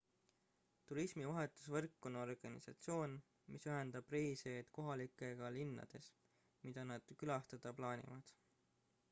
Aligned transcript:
turismi 0.91 1.25
vahetusvõrk 1.31 2.07
on 2.09 2.17
organisatsioon 2.21 3.13
mis 3.57 3.67
ühendab 3.71 4.11
reisijaid 4.15 4.73
kohalikega 4.79 5.53
linnades 5.59 6.11
mida 6.67 6.89
nad 6.95 7.17
külastada 7.23 7.77
plaanivad 7.83 8.35